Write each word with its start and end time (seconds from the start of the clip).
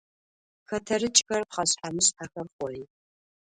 Xeterıç'xer, 0.67 1.41
pxheşshe- 1.49 1.89
mışshexer 1.95 2.47
xhoi. 2.55 2.79